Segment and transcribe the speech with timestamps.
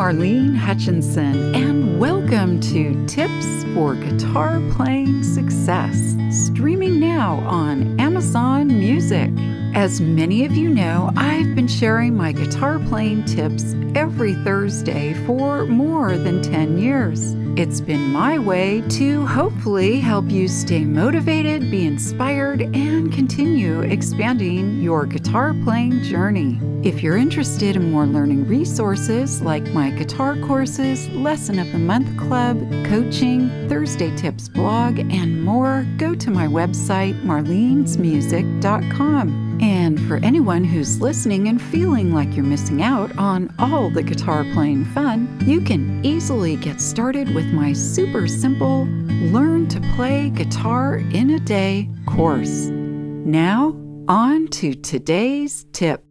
[0.00, 9.30] Marlene Hutchinson, and welcome to Tips for Guitar Playing Success, streaming now on Amazon Music.
[9.74, 15.64] As many of you know, I've been sharing my guitar playing tips every Thursday for
[15.64, 17.36] more than 10 years.
[17.56, 24.82] It's been my way to hopefully help you stay motivated, be inspired, and continue expanding
[24.82, 26.58] your guitar playing journey.
[26.82, 32.18] If you're interested in more learning resources like my guitar courses, Lesson of the Month
[32.18, 39.49] Club, coaching, Thursday Tips blog, and more, go to my website, marlenesmusic.com.
[40.10, 44.84] For anyone who's listening and feeling like you're missing out on all the guitar playing
[44.86, 48.86] fun, you can easily get started with my super simple
[49.30, 52.66] Learn to Play Guitar in a Day course.
[52.66, 53.76] Now,
[54.08, 56.04] on to today's tip.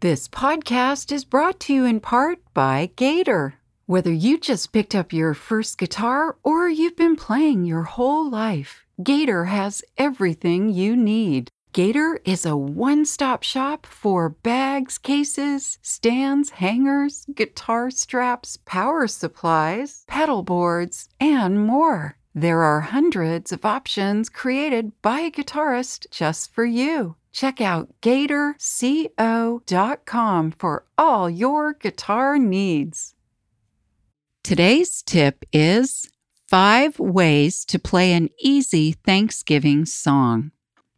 [0.00, 3.56] This podcast is brought to you in part by Gator.
[3.84, 8.86] Whether you just picked up your first guitar or you've been playing your whole life,
[9.02, 11.50] Gator has everything you need.
[11.74, 20.04] Gator is a one stop shop for bags, cases, stands, hangers, guitar straps, power supplies,
[20.06, 22.16] pedal boards, and more.
[22.32, 27.16] There are hundreds of options created by a guitarist just for you.
[27.32, 28.60] Check out gatorco.com
[30.52, 33.16] for all your guitar needs.
[34.44, 36.08] Today's tip is
[36.46, 40.52] five ways to play an easy Thanksgiving song.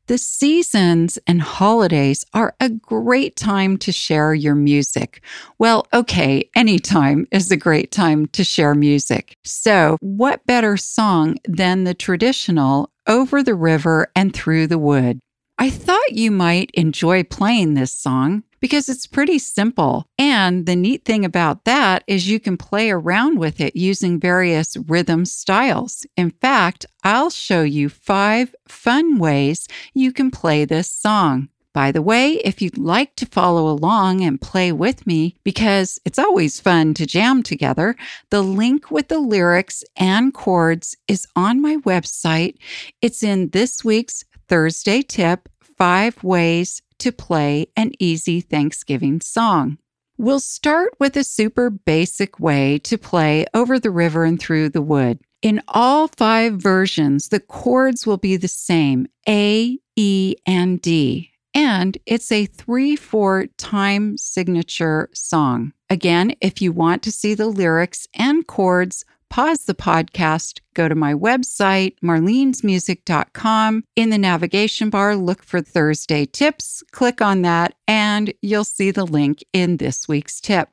[0.06, 5.20] The seasons and holidays are a great time to share your music.
[5.58, 9.34] Well, okay, anytime is a great time to share music.
[9.44, 15.18] So, what better song than the traditional Over the River and Through the Wood?
[15.58, 20.06] I thought you might enjoy playing this song because it's pretty simple.
[20.18, 24.76] And the neat thing about that is you can play around with it using various
[24.76, 26.06] rhythm styles.
[26.16, 31.48] In fact, I'll show you five fun ways you can play this song.
[31.77, 36.18] By the way, if you'd like to follow along and play with me, because it's
[36.18, 37.96] always fun to jam together,
[38.30, 42.56] the link with the lyrics and chords is on my website.
[43.02, 49.79] It's in this week's Thursday tip Five Ways to play an easy Thanksgiving song.
[50.18, 54.83] We'll start with a super basic way to play Over the River and Through the
[54.83, 55.20] Wood.
[55.42, 61.30] In all five versions, the chords will be the same A, E, and D.
[61.55, 65.73] And it's a 3 4 time signature song.
[65.89, 70.95] Again, if you want to see the lyrics and chords, pause the podcast, go to
[70.95, 73.85] my website, marlenesmusic.com.
[73.97, 79.07] In the navigation bar, look for Thursday tips, click on that, and you'll see the
[79.07, 80.69] link in this week's tip.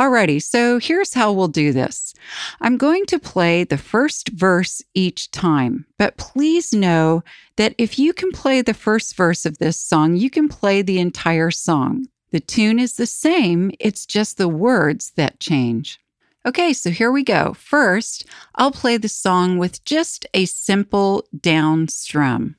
[0.00, 2.12] Alrighty, so here's how we'll do this.
[2.60, 7.22] I'm going to play the first verse each time, but please know
[7.56, 10.98] that if you can play the first verse of this song, you can play the
[10.98, 12.06] entire song.
[12.32, 16.00] The tune is the same, it's just the words that change.
[16.44, 17.54] Okay, so here we go.
[17.54, 18.26] First,
[18.56, 22.56] I'll play the song with just a simple down strum.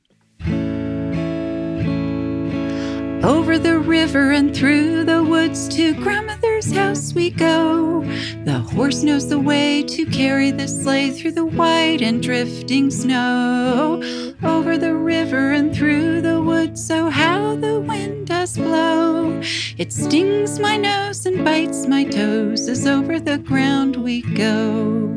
[3.23, 8.03] Over the river and through the woods to grandmother's house we go.
[8.45, 14.01] The horse knows the way to carry the sleigh through the white and drifting snow.
[14.43, 19.41] Over the river and through the woods, so how the wind does blow.
[19.77, 25.09] It stings my nose and bites my toes as over the ground we go.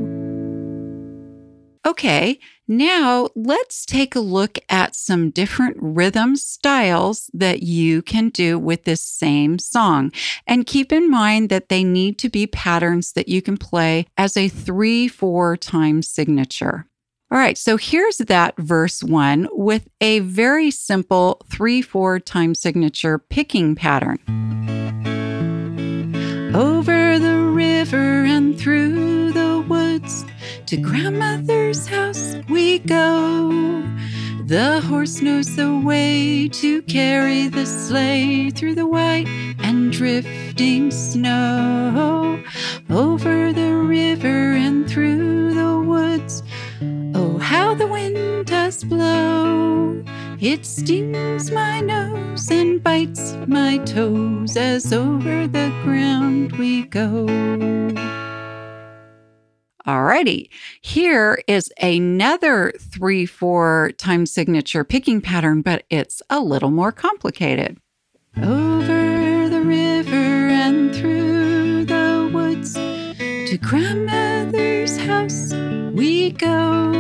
[1.87, 8.59] Okay, now let's take a look at some different rhythm styles that you can do
[8.59, 10.11] with this same song.
[10.49, 14.37] And keep in mind that they need to be patterns that you can play as
[14.37, 16.87] a three, four time signature.
[17.29, 23.19] All right, so here's that verse one with a very simple three, four time signature
[23.19, 24.19] picking pattern.
[26.55, 30.25] Over the river and through the woods,
[30.67, 33.83] to grandmother's house we go.
[34.47, 39.27] The horse knows the way to carry the sleigh through the white
[39.59, 42.41] and drifting snow.
[42.89, 44.36] Over the river
[48.89, 50.03] blow!
[50.41, 57.27] It stings my nose and bites my toes as over the ground we go.
[59.87, 60.49] Alrighty,
[60.81, 67.79] here is another 3 4 time signature picking pattern, but it's a little more complicated.
[68.37, 75.55] Over the river and through the woods to grandmother's house
[75.95, 76.96] we go.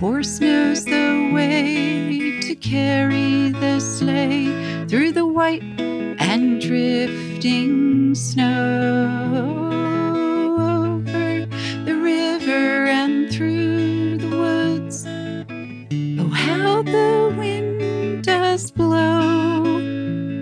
[0.00, 9.68] Horse knows the way to carry the sleigh through the white and drifting snow.
[10.58, 11.46] Over
[11.84, 15.04] the river and through the woods.
[16.18, 19.80] Oh, how the wind does blow!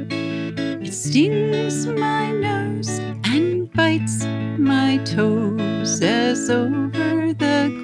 [0.08, 4.24] It stings my nose and bites
[4.56, 7.77] my toes as over the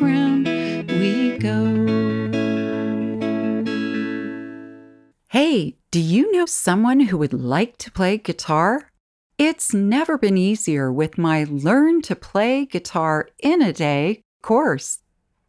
[5.35, 8.93] Hey, do you know someone who would like to play guitar?
[9.37, 15.01] It's never been easier with my Learn to Play Guitar in a Day course.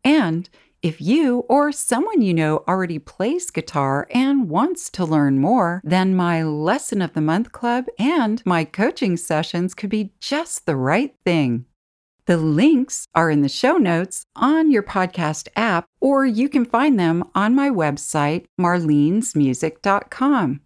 [0.04, 0.50] And
[0.82, 6.16] if you or someone you know already plays guitar and wants to learn more, then
[6.16, 11.14] my Lesson of the Month Club and my coaching sessions could be just the right
[11.24, 11.68] thing.
[12.28, 17.00] The links are in the show notes on your podcast app, or you can find
[17.00, 20.62] them on my website, marlenesmusic.com.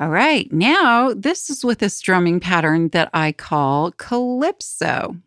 [0.00, 5.18] All right, now this is with a strumming pattern that I call Calypso.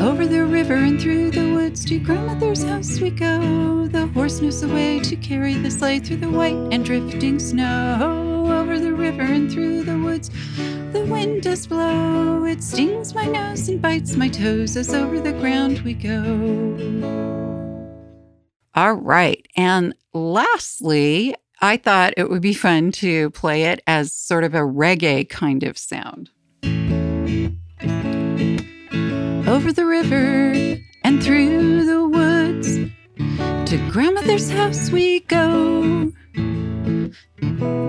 [0.00, 3.86] Over the river and through the woods to grandmother's house we go.
[3.86, 8.23] The horse knows the way to carry the sleigh through the white and drifting snow.
[8.44, 10.30] Over the river and through the woods,
[10.92, 12.44] the wind does blow.
[12.44, 17.54] It stings my nose and bites my toes as over the ground we go.
[18.74, 19.46] All right.
[19.56, 24.58] And lastly, I thought it would be fun to play it as sort of a
[24.58, 26.30] reggae kind of sound.
[29.46, 32.76] Over the river and through the woods,
[33.70, 36.12] to grandmother's house we go.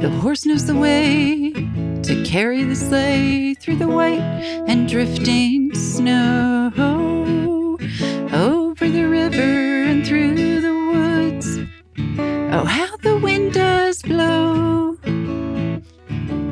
[0.02, 4.22] The horse knows the way to carry the sleigh through the white
[4.68, 6.72] and drifting snow.
[8.32, 11.58] Over the river and through the woods.
[12.54, 14.98] Oh, how the wind does blow!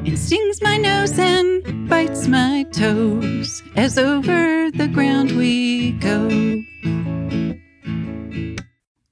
[0.05, 6.29] It stings my nose and bites my toes as over the ground we go.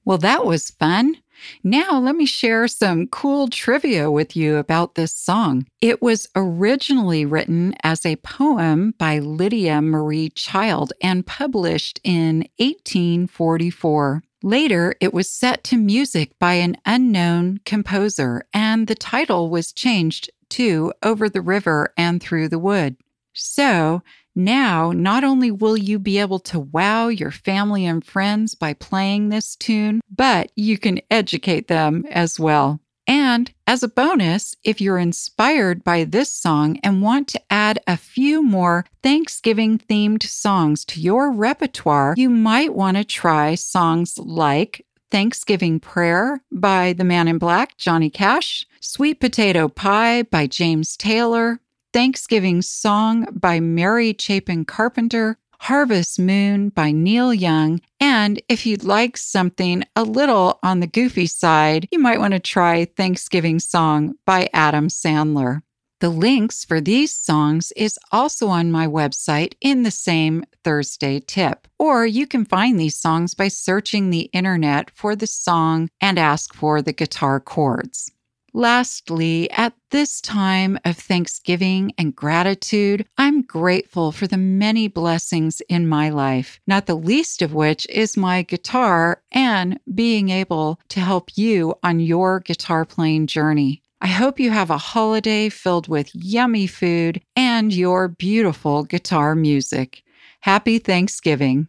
[0.04, 1.21] Well, that was fun.
[1.64, 5.68] Now, let me share some cool trivia with you about this song.
[5.80, 14.24] It was originally written as a poem by Lydia Marie Child and published in 1844.
[14.42, 20.30] Later, it was set to music by an unknown composer, and the title was changed
[20.50, 22.96] to Over the River and Through the Wood.
[23.32, 24.02] So,
[24.34, 29.28] now, not only will you be able to wow your family and friends by playing
[29.28, 32.80] this tune, but you can educate them as well.
[33.06, 37.96] And as a bonus, if you're inspired by this song and want to add a
[37.96, 44.86] few more Thanksgiving themed songs to your repertoire, you might want to try songs like
[45.10, 51.60] Thanksgiving Prayer by the Man in Black, Johnny Cash, Sweet Potato Pie by James Taylor,
[51.92, 59.16] Thanksgiving Song by Mary Chapin Carpenter, Harvest Moon by Neil Young, and if you'd like
[59.16, 64.48] something a little on the goofy side, you might want to try Thanksgiving Song by
[64.54, 65.60] Adam Sandler.
[66.00, 71.68] The links for these songs is also on my website in the same Thursday tip.
[71.78, 76.54] Or you can find these songs by searching the internet for the song and ask
[76.54, 78.10] for the guitar chords.
[78.54, 85.88] Lastly, at this time of thanksgiving and gratitude, I'm grateful for the many blessings in
[85.88, 91.30] my life, not the least of which is my guitar and being able to help
[91.34, 93.82] you on your guitar playing journey.
[94.02, 100.02] I hope you have a holiday filled with yummy food and your beautiful guitar music.
[100.40, 101.68] Happy Thanksgiving!